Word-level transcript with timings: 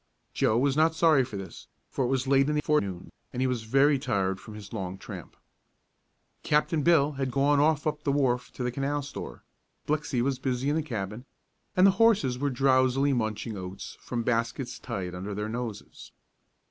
Joe 0.33 0.57
was 0.57 0.75
not 0.75 0.95
sorry 0.95 1.23
for 1.23 1.37
this, 1.37 1.67
for 1.91 2.05
it 2.05 2.07
was 2.07 2.25
now 2.25 2.31
late 2.31 2.49
in 2.49 2.55
the 2.55 2.63
forenoon, 2.63 3.11
and 3.31 3.39
he 3.39 3.45
was 3.45 3.65
very 3.65 3.99
tired 3.99 4.39
from 4.39 4.55
his 4.55 4.73
long 4.73 4.97
tramp. 4.97 5.35
Captain 6.41 6.81
Bill 6.81 7.11
had 7.11 7.29
gone 7.29 7.59
off 7.59 7.85
up 7.85 8.01
the 8.01 8.11
wharf 8.11 8.51
to 8.53 8.65
a 8.65 8.71
canal 8.71 9.03
store, 9.03 9.43
Blixey 9.85 10.23
was 10.23 10.39
busy 10.39 10.71
in 10.71 10.75
the 10.75 10.81
cabin, 10.81 11.25
and 11.77 11.85
the 11.85 11.91
horses 12.01 12.39
were 12.39 12.49
drowsily 12.49 13.13
munching 13.13 13.55
oats 13.55 13.95
from 14.01 14.23
baskets 14.23 14.79
tied 14.79 15.13
under 15.13 15.35
their 15.35 15.47
noses. 15.49 16.11